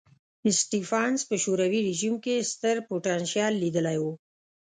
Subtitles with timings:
[0.59, 4.05] سټېفنس په شوروي رژیم کې ستر پوتنشیل لیدلی و.